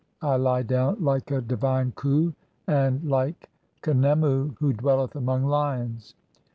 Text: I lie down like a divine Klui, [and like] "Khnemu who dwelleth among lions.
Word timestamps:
I 0.23 0.35
lie 0.35 0.63
down 0.63 0.97
like 1.03 1.29
a 1.29 1.41
divine 1.41 1.91
Klui, 1.91 2.33
[and 2.65 3.07
like] 3.07 3.51
"Khnemu 3.83 4.57
who 4.57 4.73
dwelleth 4.73 5.15
among 5.15 5.45
lions. 5.45 6.15